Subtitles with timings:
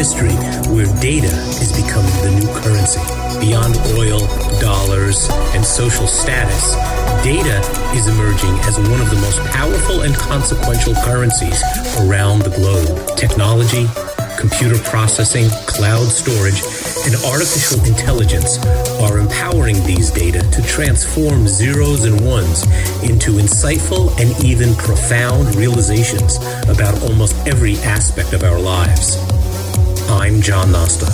[0.00, 0.32] history
[0.72, 1.28] where data
[1.60, 3.04] is becoming the new currency.
[3.36, 4.20] Beyond oil,
[4.58, 6.72] dollars, and social status,
[7.22, 7.60] data
[7.92, 11.60] is emerging as one of the most powerful and consequential currencies
[12.00, 12.96] around the globe.
[13.18, 13.84] Technology,
[14.40, 16.64] computer processing, cloud storage,
[17.04, 18.56] and artificial intelligence
[19.04, 22.64] are empowering these data to transform zeros and ones
[23.04, 26.38] into insightful and even profound realizations
[26.72, 29.18] about almost every aspect of our lives.
[30.10, 31.06] I'm John Nosta.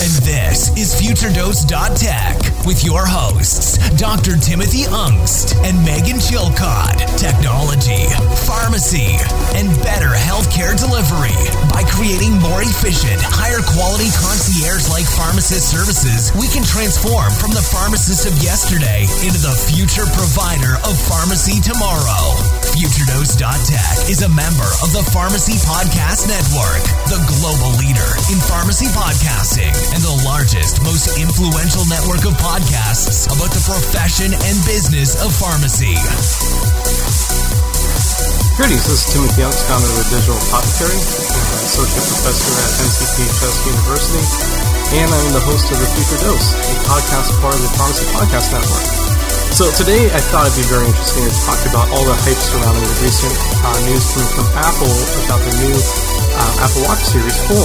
[0.00, 4.40] And this is FutureDose.tech with your hosts, Dr.
[4.40, 6.96] Timothy Aungst and Megan Chilcott.
[7.20, 8.08] Technology,
[8.48, 9.20] pharmacy,
[9.52, 11.36] and better healthcare delivery.
[11.76, 17.62] By creating more efficient, higher quality concierge like pharmacist services, we can transform from the
[17.62, 22.32] pharmacist of yesterday into the future provider of pharmacy tomorrow.
[22.72, 29.76] FutureDose.tech is a member of the Pharmacy Podcast Network, the global leader in pharmacy podcasting
[29.92, 35.92] and the largest, most influential network of podcasts about the profession and business of pharmacy.
[38.56, 43.16] Greetings, this is Timothy Aungst, founder of the Digital Apothecary, associate professor at NCP
[43.68, 44.24] University,
[44.96, 48.48] and I'm the host of the Future Dose, a podcast part of the Pharmacy Podcast
[48.56, 49.11] Network.
[49.52, 52.88] So today I thought it'd be very interesting to talk about all the hype surrounding
[52.88, 54.00] the recent uh, news
[54.32, 54.88] from Apple
[55.28, 57.60] about the new uh, Apple Watch Series 4.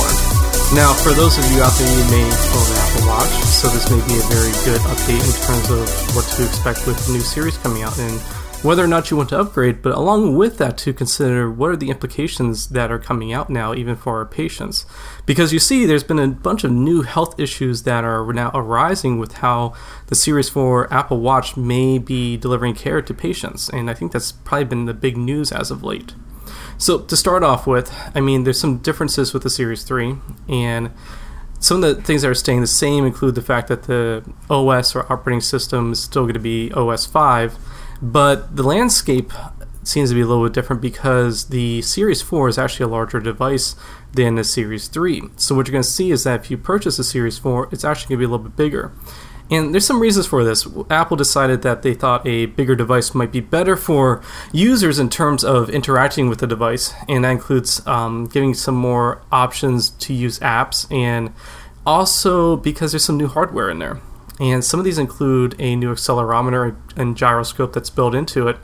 [0.75, 3.87] Now, for those of you out there, you may own an Apple Watch, so this
[3.87, 7.23] may be a very good update in terms of what to expect with the new
[7.23, 8.19] series coming out and
[8.63, 9.81] whether or not you want to upgrade.
[9.81, 13.73] But along with that, to consider what are the implications that are coming out now,
[13.73, 14.85] even for our patients.
[15.25, 19.19] Because you see, there's been a bunch of new health issues that are now arising
[19.19, 19.73] with how
[20.07, 24.31] the Series 4 Apple Watch may be delivering care to patients, and I think that's
[24.31, 26.15] probably been the big news as of late.
[26.77, 30.15] So to start off with, I mean, there's some differences with the Series 3,
[30.47, 30.91] and
[31.59, 34.95] some of the things that are staying the same include the fact that the OS
[34.95, 37.57] or operating system is still going to be OS 5,
[38.01, 39.31] but the landscape
[39.83, 43.19] seems to be a little bit different because the Series 4 is actually a larger
[43.19, 43.75] device
[44.13, 45.23] than the Series 3.
[45.37, 47.85] So what you're going to see is that if you purchase a Series 4, it's
[47.85, 48.91] actually going to be a little bit bigger.
[49.49, 50.67] And there's some reasons for this.
[50.89, 54.21] Apple decided that they thought a bigger device might be better for
[54.51, 59.21] users in terms of interacting with the device, and that includes um, giving some more
[59.31, 61.33] options to use apps, and
[61.85, 64.01] also because there's some new hardware in there.
[64.39, 68.57] And some of these include a new accelerometer and gyroscope that's built into it.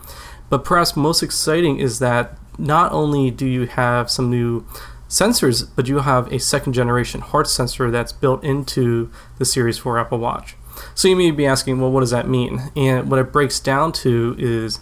[0.49, 4.65] But perhaps most exciting is that not only do you have some new
[5.09, 9.99] sensors, but you have a second generation heart sensor that's built into the Series 4
[9.99, 10.55] Apple Watch.
[10.95, 12.71] So you may be asking, well, what does that mean?
[12.75, 14.79] And what it breaks down to is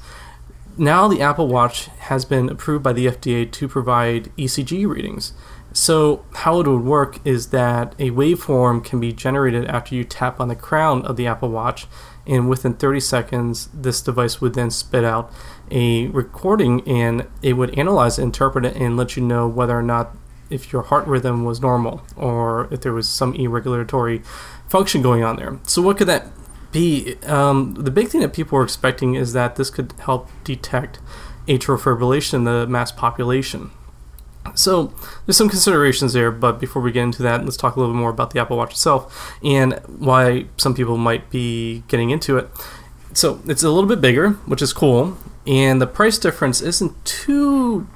[0.78, 5.34] now the Apple Watch has been approved by the FDA to provide ECG readings.
[5.74, 10.42] So, how it would work is that a waveform can be generated after you tap
[10.42, 11.88] on the crown of the Apple Watch,
[12.28, 15.32] and within 30 seconds, this device would then spit out
[15.70, 20.16] a recording and it would analyze interpret it, and let you know whether or not
[20.50, 24.22] if your heart rhythm was normal or if there was some irregulatory
[24.68, 25.58] function going on there.
[25.64, 26.28] So, what could that
[26.74, 27.16] be?
[27.24, 31.00] Um, the big thing that people were expecting is that this could help detect
[31.48, 33.72] atrial fibrillation in the mass population.
[34.56, 34.94] So
[35.26, 38.00] there's some considerations there, but before we get into that, let's talk a little bit
[38.00, 42.50] more about the Apple Watch itself and why some people might be getting into it.
[43.14, 47.88] So it's a little bit bigger, which is cool, and the price difference isn't too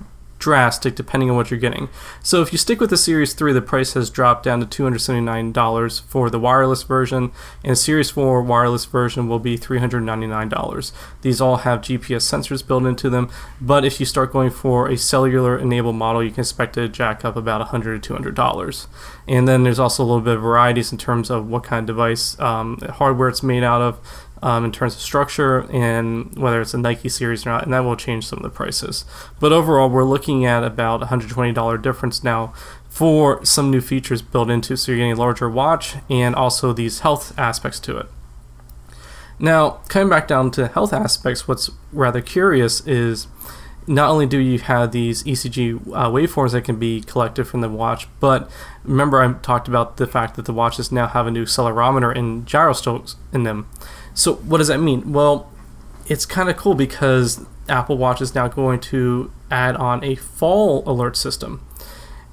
[0.45, 1.89] drastic depending on what you're getting.
[2.21, 6.01] So if you stick with the Series 3, the price has dropped down to $279
[6.03, 7.31] for the wireless version,
[7.63, 10.91] and Series 4 wireless version will be $399.
[11.23, 13.27] These all have GPS sensors built into them,
[13.59, 17.25] but if you start going for a cellular enabled model, you can expect to jack
[17.25, 18.87] up about 100 to $200.
[19.27, 21.95] And then there's also a little bit of varieties in terms of what kind of
[21.95, 23.99] device um, hardware it's made out of
[24.41, 27.79] um, in terms of structure and whether it's a Nike series or not, and that
[27.79, 29.05] will change some of the prices.
[29.39, 32.53] But overall, we're looking at about $120 difference now
[32.89, 36.99] for some new features built into, so you're getting a larger watch and also these
[36.99, 38.07] health aspects to it.
[39.37, 43.27] Now, coming back down to health aspects, what's rather curious is
[43.87, 47.69] not only do you have these ECG uh, waveforms that can be collected from the
[47.69, 48.49] watch, but
[48.83, 52.45] remember I talked about the fact that the watches now have a new accelerometer and
[52.45, 53.67] gyroscopes in them.
[54.15, 55.13] So what does that mean?
[55.13, 55.51] Well,
[56.07, 60.83] it's kind of cool because Apple Watch is now going to add on a fall
[60.89, 61.61] alert system.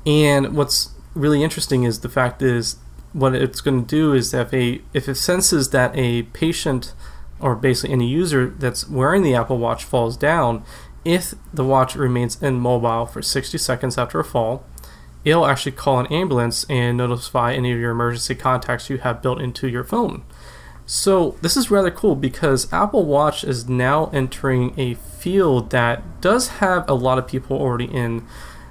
[0.06, 2.76] And what's really interesting is the fact is
[3.12, 6.94] what it's going to do is if a if it senses that a patient
[7.40, 10.64] or basically any user that's wearing the Apple Watch falls down,
[11.04, 14.64] if the watch remains immobile for 60 seconds after a fall,
[15.24, 19.40] it'll actually call an ambulance and notify any of your emergency contacts you have built
[19.40, 20.22] into your phone.
[20.92, 26.48] So this is rather cool because Apple Watch is now entering a field that does
[26.60, 28.26] have a lot of people already in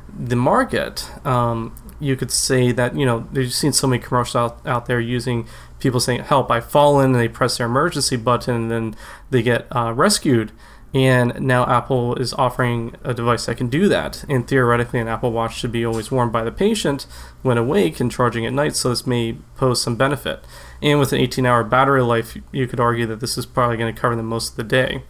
[0.08, 1.10] the market.
[1.26, 5.00] Um, you could say that you know you've seen so many commercials out, out there
[5.00, 5.48] using
[5.80, 8.96] people saying help i've fallen and they press their emergency button and then
[9.30, 10.52] they get uh, rescued
[10.94, 14.26] and now apple is offering a device that can do that.
[14.28, 17.08] And theoretically an apple watch should be always worn by the patient
[17.42, 20.44] when awake and charging at night so this may pose some benefit.
[20.82, 23.94] And with an 18 hour battery life you could argue that this is probably going
[23.94, 25.04] to cover them most of the day.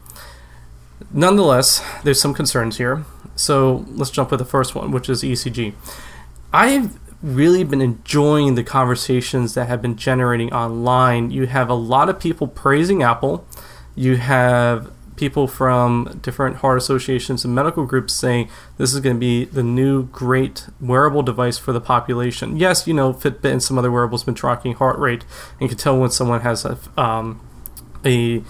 [1.11, 3.05] Nonetheless there's some concerns here.
[3.35, 5.73] So let's jump with the first one which is ecg
[6.53, 11.31] I've really been enjoying the conversations that have been generating online.
[11.31, 13.45] You have a lot of people praising Apple.
[13.95, 19.19] You have people from different heart associations and medical groups saying this is going to
[19.19, 22.57] be the new great wearable device for the population.
[22.57, 25.25] Yes, you know, Fitbit and some other wearables have been tracking heart rate
[25.59, 27.39] and can tell when someone has a, um,
[28.05, 28.43] a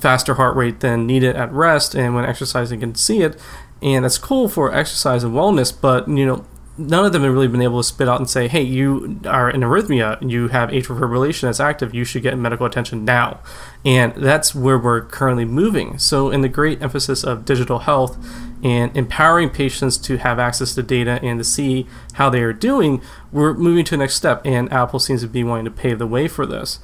[0.00, 3.38] faster heart rate than needed at rest and when exercising can see it.
[3.80, 6.46] And that's cool for exercise and wellness, but you know,
[6.78, 9.50] none of them have really been able to spit out and say, "Hey, you are
[9.50, 11.94] in arrhythmia, you have atrial fibrillation that's active.
[11.94, 13.40] You should get medical attention now."
[13.84, 15.98] And that's where we're currently moving.
[15.98, 18.16] So, in the great emphasis of digital health
[18.62, 23.02] and empowering patients to have access to data and to see how they are doing,
[23.32, 24.40] we're moving to the next step.
[24.44, 26.78] And Apple seems to be wanting to pave the way for this.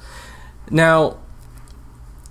[0.69, 1.17] Now,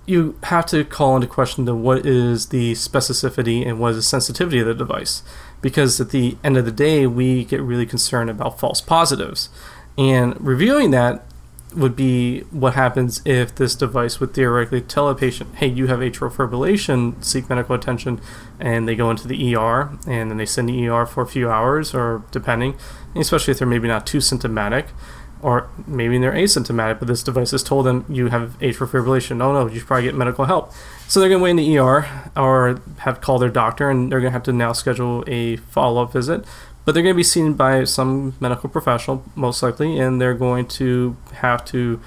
[0.09, 4.03] you have to call into question the what is the specificity and what is the
[4.03, 5.23] sensitivity of the device
[5.61, 9.49] because at the end of the day, we get really concerned about false positives.
[9.97, 11.25] And reviewing that
[11.75, 15.99] would be what happens if this device would theoretically tell a patient, hey, you have
[15.99, 18.19] atrial fibrillation, seek medical attention,
[18.59, 21.49] and they go into the ER, and then they send the ER for a few
[21.49, 22.75] hours, or depending,
[23.15, 24.87] especially if they're maybe not too symptomatic
[25.41, 29.41] or maybe they're asymptomatic, but this device has told them you have atrial fibrillation.
[29.41, 30.71] Oh no, you should probably get medical help.
[31.07, 34.19] So they're going to wait in the ER or have called their doctor, and they're
[34.19, 36.45] going to have to now schedule a follow up visit.
[36.85, 40.67] But they're going to be seen by some medical professional, most likely, and they're going
[40.67, 42.01] to have to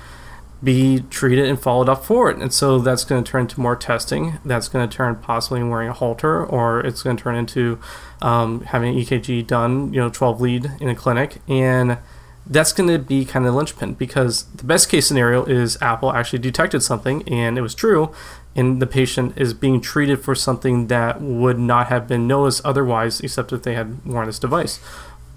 [0.62, 2.38] be treated and followed up for it.
[2.38, 4.38] And so that's going to turn into more testing.
[4.44, 7.80] That's going to turn possibly wearing a Holter, or it's going to turn into
[8.20, 11.42] um, having an EKG done, you know, 12 lead in a clinic.
[11.48, 11.98] And
[12.46, 16.12] that's going to be kind of the linchpin because the best case scenario is Apple
[16.12, 18.12] actually detected something and it was true,
[18.54, 23.20] and the patient is being treated for something that would not have been noticed otherwise,
[23.20, 24.80] except if they had worn this device.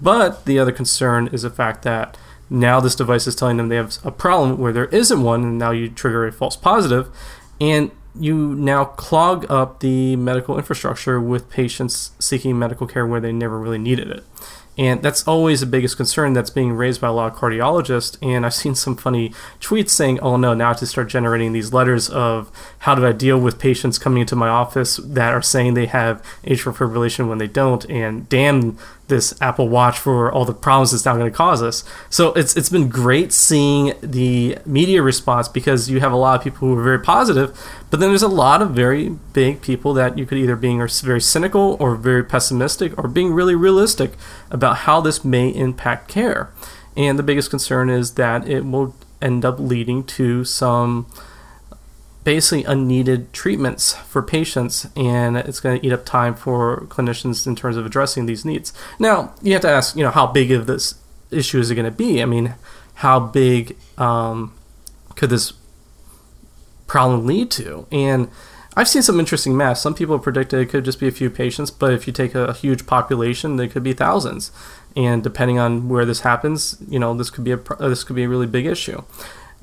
[0.02, 2.18] But the other concern is the fact that
[2.50, 5.58] now this device is telling them they have a problem where there isn't one, and
[5.58, 7.08] now you trigger a false positive,
[7.60, 13.32] and you now clog up the medical infrastructure with patients seeking medical care where they
[13.32, 14.24] never really needed it.
[14.78, 18.18] And that's always the biggest concern that's being raised by a lot of cardiologists.
[18.20, 21.52] And I've seen some funny tweets saying, oh no, now I have to start generating
[21.52, 22.50] these letters of
[22.80, 26.22] how do I deal with patients coming into my office that are saying they have
[26.44, 27.88] atrial fibrillation when they don't.
[27.90, 31.84] And damn this Apple Watch for all the problems it's now going to cause us.
[32.10, 36.44] So it's it's been great seeing the media response because you have a lot of
[36.44, 37.56] people who are very positive,
[37.90, 41.20] but then there's a lot of very big people that you could either being very
[41.20, 44.12] cynical or very pessimistic or being really realistic
[44.50, 46.50] about how this may impact care.
[46.96, 51.06] And the biggest concern is that it will end up leading to some
[52.26, 57.54] basically unneeded treatments for patients, and it's going to eat up time for clinicians in
[57.54, 58.72] terms of addressing these needs.
[58.98, 60.96] Now, you have to ask, you know, how big of this
[61.30, 62.20] issue is it going to be?
[62.20, 62.56] I mean,
[62.94, 64.52] how big um,
[65.14, 65.52] could this
[66.88, 67.86] problem lead to?
[67.92, 68.28] And
[68.76, 69.78] I've seen some interesting math.
[69.78, 72.46] Some people predicted it could just be a few patients, but if you take a,
[72.46, 74.50] a huge population, there could be thousands.
[74.96, 78.24] And depending on where this happens, you know, this could be a this could be
[78.24, 79.04] a really big issue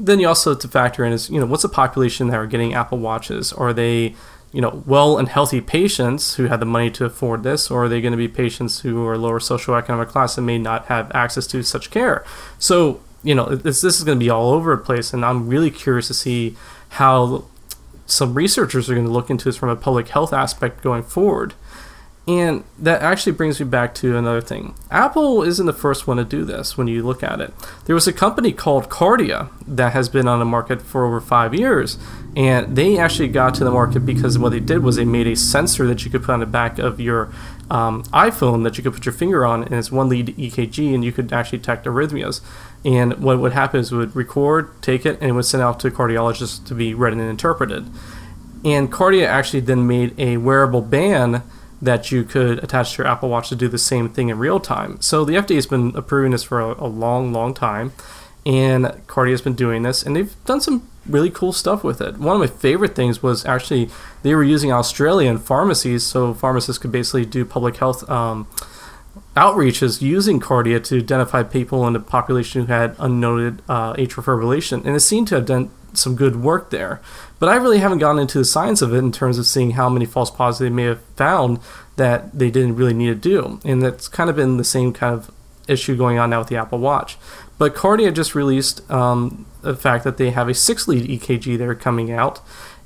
[0.04, 2.46] then you also have to factor in is you know what's the population that are
[2.46, 3.54] getting Apple Watches?
[3.54, 4.16] Are they
[4.52, 7.90] you know well and healthy patients who have the money to afford this, or are
[7.90, 11.48] they going to be patients who are lower socioeconomic class and may not have access
[11.48, 12.26] to such care?
[12.60, 15.48] So you know this this is going to be all over the place, and I'm
[15.48, 16.58] really curious to see
[16.90, 17.46] how
[18.06, 21.54] some researchers are going to look into this from a public health aspect going forward.
[22.26, 24.76] And that actually brings me back to another thing.
[24.90, 27.54] Apple isn't the first one to do this when you look at it.
[27.84, 31.54] There was a company called Kardia that has been on the market for over five
[31.54, 31.98] years.
[32.34, 35.36] And they actually got to the market because what they did was they made a
[35.36, 37.26] sensor that you could put on the back of your
[37.70, 41.04] um, iPhone that you could put your finger on, and it's one lead EKG, and
[41.04, 42.42] you could actually detect arrhythmias.
[42.86, 45.80] And what would happen is it would record, take it, and it would send out
[45.82, 47.90] to cardiologists to be read and interpreted.
[48.66, 51.42] And Kardia actually then made a wearable band
[51.84, 54.60] that you could attach to your Apple Watch to do the same thing in real
[54.60, 55.02] time.
[55.02, 57.92] So the FDA has been approving this for a, a long, long time,
[58.46, 62.18] and Kardia has been doing this, and they've done some really cool stuff with it.
[62.18, 63.90] One of my favorite things was actually
[64.22, 68.10] they were using Australian pharmacies, so pharmacists could basically do public health.
[68.10, 68.48] Um,
[69.36, 74.86] outreaches using Kardia to identify people in the population who had unnoted uh, atrial fibrillation,
[74.86, 77.02] and it seemed to have done some good work there.
[77.44, 79.90] But I really haven't gotten into the science of it in terms of seeing how
[79.90, 81.60] many false positives they may have found
[81.98, 85.14] that they didn't really need to do, and that's kind of been the same kind
[85.14, 85.30] of
[85.68, 87.18] issue going on now with the Apple Watch.
[87.58, 91.68] But Kardia just released um, the fact that they have a six lead EKG that
[91.68, 92.40] are coming out,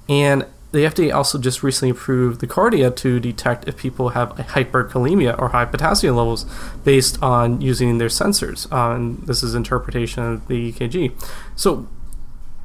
[0.10, 5.40] and the FDA also just recently approved the Kardia to detect if people have hyperkalemia
[5.40, 6.48] or high potassium levels
[6.84, 8.68] based on using their sensors.
[8.72, 11.12] And this is interpretation of the EKG.
[11.56, 11.88] So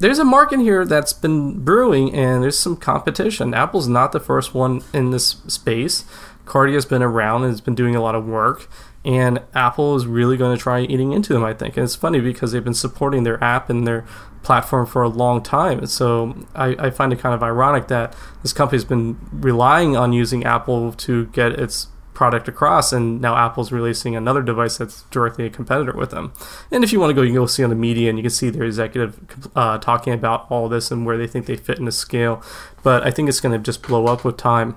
[0.03, 3.53] there's a market here that's been brewing, and there's some competition.
[3.53, 6.05] Apple's not the first one in this space.
[6.45, 8.67] Kardia's been around and has been doing a lot of work
[9.05, 11.75] and Apple is really going to try eating into them, I think.
[11.75, 14.05] And it's funny because they've been supporting their app and their
[14.43, 15.79] platform for a long time.
[15.79, 20.13] And So I, I find it kind of ironic that this company's been relying on
[20.13, 25.45] using Apple to get its product across, and now Apple's releasing another device that's directly
[25.45, 26.33] a competitor with them.
[26.71, 28.23] And if you want to go, you can go see on the media, and you
[28.23, 29.19] can see their executive
[29.55, 32.43] uh, talking about all this and where they think they fit in the scale.
[32.83, 34.75] But I think it's going to just blow up with time.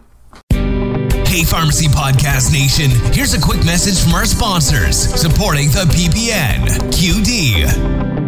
[0.50, 8.25] Hey, Pharmacy Podcast Nation, here's a quick message from our sponsors supporting the PPN QD.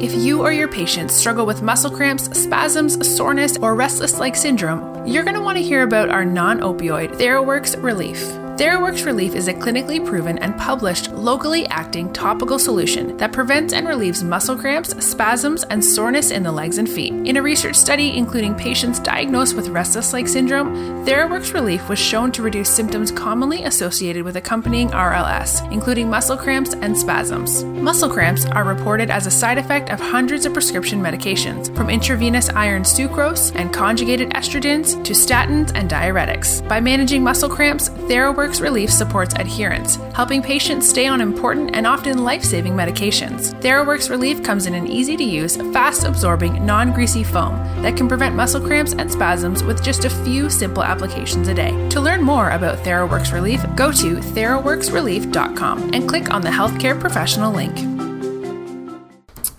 [0.00, 5.06] If you or your patients struggle with muscle cramps, spasms, soreness, or restless leg syndrome,
[5.06, 8.18] you're going to want to hear about our non opioid TheraWorks Relief.
[8.60, 13.88] TheraWorks Relief is a clinically proven and published locally acting topical solution that prevents and
[13.88, 17.14] relieves muscle cramps, spasms, and soreness in the legs and feet.
[17.26, 22.32] In a research study including patients diagnosed with restless leg syndrome, TheraWorks Relief was shown
[22.32, 27.64] to reduce symptoms commonly associated with accompanying RLS, including muscle cramps and spasms.
[27.64, 32.50] Muscle cramps are reported as a side effect of hundreds of prescription medications, from intravenous
[32.50, 36.60] iron sucrose and conjugated estrogens to statins and diuretics.
[36.68, 41.86] By managing muscle cramps, TheraWorks TheraWorks Relief supports adherence, helping patients stay on important and
[41.86, 43.54] often life saving medications.
[43.60, 48.08] TheraWorks Relief comes in an easy to use, fast absorbing, non greasy foam that can
[48.08, 51.70] prevent muscle cramps and spasms with just a few simple applications a day.
[51.90, 57.52] To learn more about TheraWorks Relief, go to theraworksrelief.com and click on the healthcare professional
[57.52, 57.76] link.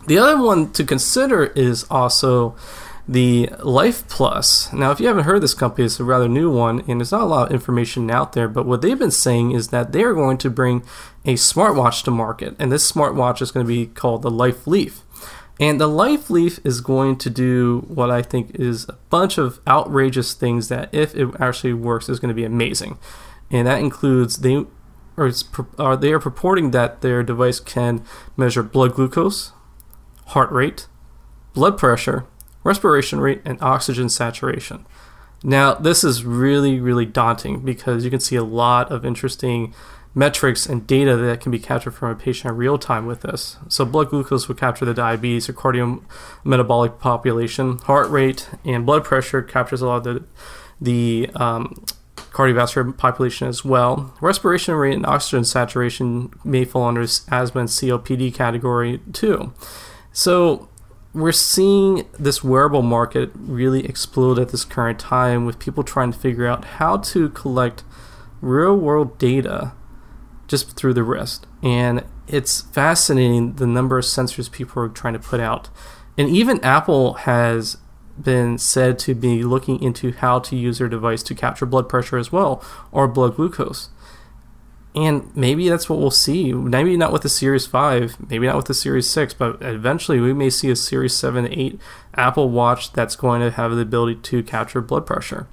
[0.07, 2.57] The other one to consider is also
[3.11, 4.71] the Life Plus.
[4.71, 7.23] Now, if you haven't heard this company, it's a rather new one, and there's not
[7.23, 8.47] a lot of information out there.
[8.47, 10.83] But what they've been saying is that they are going to bring
[11.25, 15.01] a smartwatch to market, and this smartwatch is going to be called the Life Leaf.
[15.59, 19.59] And the Life Leaf is going to do what I think is a bunch of
[19.67, 22.97] outrageous things that, if it actually works, is going to be amazing.
[23.51, 24.65] And that includes they
[25.17, 28.05] are they are purporting that their device can
[28.37, 29.51] measure blood glucose,
[30.27, 30.87] heart rate,
[31.53, 32.25] blood pressure,
[32.63, 34.85] respiration rate, and oxygen saturation.
[35.43, 39.73] Now, this is really, really daunting because you can see a lot of interesting
[40.13, 43.57] metrics and data that can be captured from a patient in real time with this.
[43.67, 49.41] So, blood glucose will capture the diabetes or cardiometabolic population, heart rate, and blood pressure
[49.41, 50.23] captures a lot of the,
[50.79, 54.13] the um, cardiovascular population as well.
[54.21, 59.53] Respiration rate and oxygen saturation may fall under asthma and COPD category too.
[60.13, 60.69] So,
[61.13, 66.17] we're seeing this wearable market really explode at this current time with people trying to
[66.17, 67.83] figure out how to collect
[68.39, 69.73] real world data
[70.47, 71.47] just through the wrist.
[71.61, 75.69] And it's fascinating the number of sensors people are trying to put out.
[76.17, 77.77] And even Apple has
[78.19, 82.17] been said to be looking into how to use their device to capture blood pressure
[82.17, 83.89] as well or blood glucose.
[84.93, 86.51] And maybe that's what we'll see.
[86.51, 90.33] Maybe not with the Series 5, maybe not with the Series 6, but eventually we
[90.33, 91.79] may see a Series 7, 8
[92.15, 95.47] Apple Watch that's going to have the ability to capture blood pressure.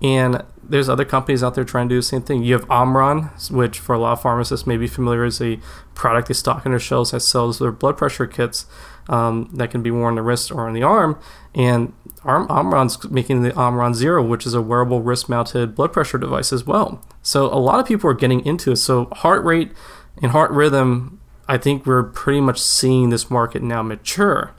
[0.00, 2.42] And there's other companies out there trying to do the same thing.
[2.42, 5.58] You have Omron, which for a lot of pharmacists may be familiar as a
[5.94, 8.66] product they stock on their shelves that sells their blood pressure kits
[9.08, 11.18] um, that can be worn on the wrist or on the arm.
[11.54, 11.92] And
[12.24, 17.04] Omron's making the Omron Zero, which is a wearable wrist-mounted blood pressure device as well.
[17.22, 18.76] So a lot of people are getting into it.
[18.76, 19.72] So heart rate
[20.20, 24.54] and heart rhythm, I think we're pretty much seeing this market now mature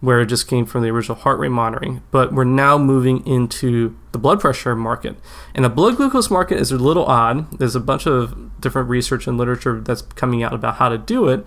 [0.00, 2.02] where it just came from the original heart rate monitoring.
[2.10, 5.16] But we're now moving into the blood pressure market.
[5.54, 7.58] And the blood glucose market is a little odd.
[7.58, 11.28] There's a bunch of different research and literature that's coming out about how to do
[11.28, 11.46] it.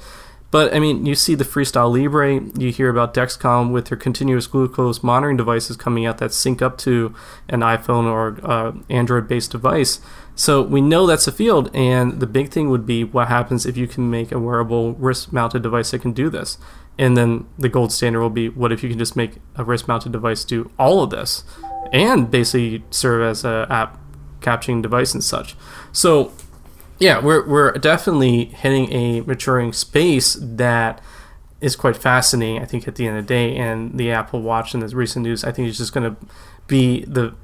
[0.50, 4.48] But I mean, you see the Freestyle Libre, you hear about Dexcom with their continuous
[4.48, 7.14] glucose monitoring devices coming out that sync up to
[7.50, 10.00] an iPhone or uh, Android based device.
[10.36, 13.76] So we know that's a field, and the big thing would be what happens if
[13.76, 16.58] you can make a wearable wrist mounted device that can do this.
[16.98, 19.88] And then the gold standard will be what if you can just make a wrist
[19.88, 21.44] mounted device do all of this
[21.92, 24.00] and basically serve as a app
[24.42, 25.56] capturing device and such.
[25.92, 26.32] So
[27.00, 31.02] yeah, we're we're definitely hitting a maturing space that
[31.62, 32.62] is quite fascinating.
[32.62, 35.24] I think at the end of the day, and the Apple Watch and the recent
[35.24, 36.26] news, I think is just going to
[36.68, 37.36] be the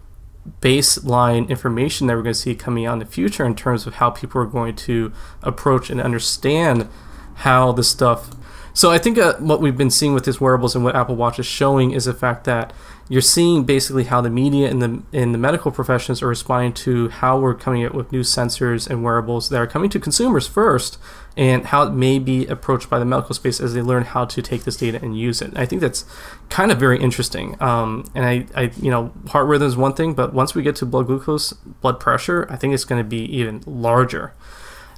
[0.60, 3.96] baseline information that we're going to see coming out in the future in terms of
[3.96, 6.88] how people are going to approach and understand
[7.36, 8.32] how this stuff.
[8.76, 11.38] So I think uh, what we've been seeing with these wearables and what Apple Watch
[11.38, 12.74] is showing is the fact that
[13.08, 17.10] you're seeing basically how the media and the in the medical professions are responding to
[17.10, 20.98] how we're coming up with new sensors and wearables that are coming to consumers first,
[21.38, 24.42] and how it may be approached by the medical space as they learn how to
[24.42, 25.50] take this data and use it.
[25.50, 26.06] And I think that's
[26.50, 27.62] kind of very interesting.
[27.62, 30.76] Um, and I, I, you know, heart rhythm is one thing, but once we get
[30.78, 34.34] to blood glucose, blood pressure, I think it's going to be even larger.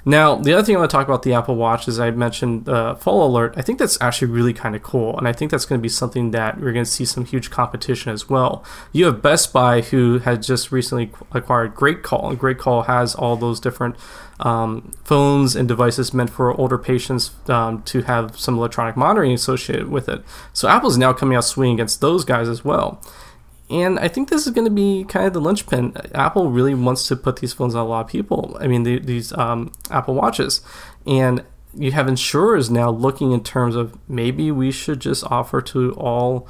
[0.08, 2.68] Now, the other thing I want to talk about the Apple Watch is I mentioned
[2.68, 3.54] uh, Fall Alert.
[3.56, 5.88] I think that's actually really kind of cool, and I think that's going to be
[5.88, 8.64] something that we're going to see some huge competition as well.
[8.92, 13.58] You have Best Buy, who had just recently acquired GreatCall, and GreatCall has all those
[13.58, 13.96] different
[14.38, 19.88] um, phones and devices meant for older patients um, to have some electronic monitoring associated
[19.88, 20.22] with it.
[20.52, 23.02] So Apple's now coming out swinging against those guys as well.
[23.68, 25.96] And I think this is going to be kind of the linchpin.
[26.14, 28.56] Apple really wants to put these phones on a lot of people.
[28.60, 30.60] I mean, the, these um, Apple Watches.
[31.04, 31.44] And
[31.74, 36.48] you have insurers now looking in terms of maybe we should just offer to all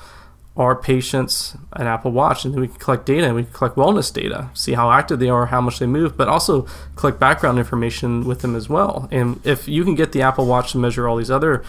[0.56, 3.76] our patients an Apple Watch, and then we can collect data and we can collect
[3.76, 7.58] wellness data, see how active they are, how much they move, but also collect background
[7.58, 9.06] information with them as well.
[9.11, 11.62] And if you can get the Apple Watch to measure all these other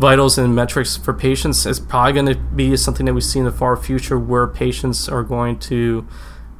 [0.00, 3.44] vitals and metrics for patients is probably going to be something that we see in
[3.44, 6.08] the far future where patients are going to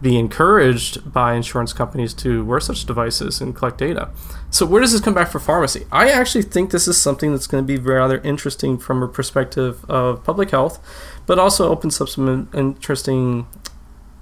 [0.03, 4.11] be encouraged by insurance companies to wear such devices and collect data.
[4.51, 5.87] So, where does this come back for pharmacy?
[5.91, 9.89] I actually think this is something that's going to be rather interesting from a perspective
[9.89, 10.79] of public health,
[11.27, 13.47] but also opens up some interesting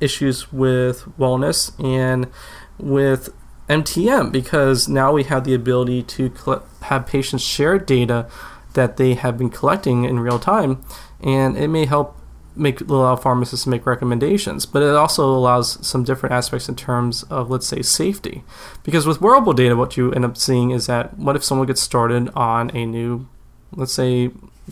[0.01, 2.29] issues with wellness and
[2.79, 3.35] with
[3.69, 6.33] MTM because now we have the ability to
[6.83, 8.29] have patients share data
[8.79, 10.81] that they have been collecting in real time,
[11.21, 12.17] and it may help
[12.55, 14.67] make allow pharmacists to make recommendations.
[14.67, 18.45] But it also allows some different aspects in terms of, let's say, safety,
[18.85, 21.83] because with wearable data, what you end up seeing is that what if someone gets
[21.83, 23.27] started on a new,
[23.73, 24.31] let's say,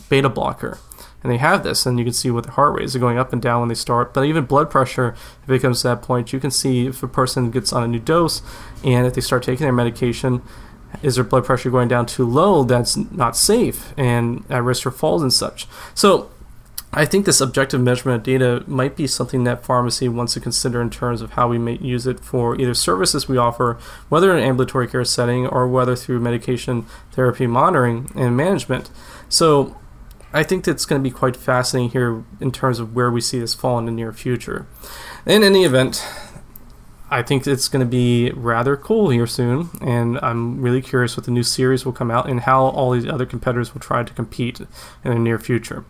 [0.09, 0.79] beta blocker.
[1.23, 3.33] And they have this, and you can see what their heart rate is going up
[3.33, 4.13] and down when they start.
[4.13, 7.07] But even blood pressure, if it comes to that point, you can see if a
[7.07, 8.41] person gets on a new dose
[8.83, 10.41] and if they start taking their medication,
[11.01, 14.91] is their blood pressure going down too low that's not safe and at risk for
[14.91, 16.29] falls and such so
[16.93, 20.81] I think this objective measurement of data might be something that pharmacy wants to consider
[20.81, 24.37] in terms of how we may use it for either services we offer, whether in
[24.37, 28.89] an ambulatory care setting or whether through medication therapy monitoring and management.
[29.27, 29.75] So
[30.31, 33.39] I think that's going to be quite fascinating here in terms of where we see
[33.39, 34.65] this fall in the near future.
[35.25, 36.03] In any event,
[37.09, 41.25] I think it's going to be rather cool here soon, and I'm really curious what
[41.25, 44.13] the new series will come out and how all these other competitors will try to
[44.13, 44.67] compete in
[45.03, 45.85] the near future.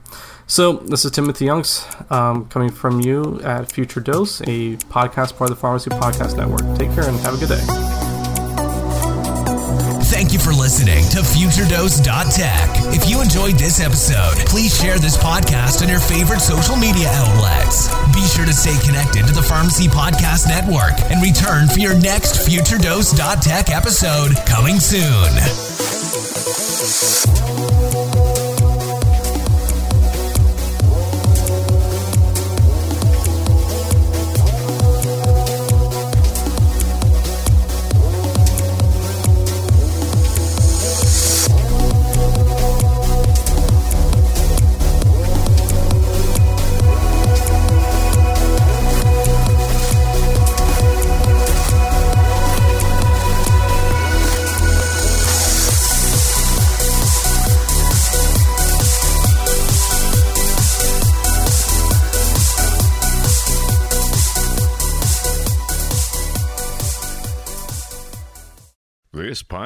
[0.45, 5.49] So, this is Timothy Aungst um, coming from you at Future Dose, a podcast part
[5.49, 6.77] of the Pharmacy Podcast Network.
[6.77, 8.06] Take care and have a good day.
[10.07, 12.69] Thank you for listening to FutureDose.tech.
[12.95, 17.93] If you enjoyed this episode, please share this podcast on your favorite social media outlets.
[18.15, 22.47] Be sure to stay connected to the Pharmacy Podcast Network and return for your next
[22.47, 25.33] FutureDose.tech episode coming soon.